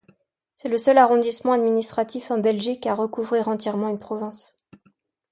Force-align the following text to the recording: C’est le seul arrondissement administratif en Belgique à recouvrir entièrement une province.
C’est 0.55 0.67
le 0.69 0.79
seul 0.79 0.97
arrondissement 0.97 1.51
administratif 1.53 2.31
en 2.31 2.39
Belgique 2.39 2.87
à 2.87 2.95
recouvrir 2.95 3.47
entièrement 3.49 3.87
une 3.89 3.99
province. 3.99 4.57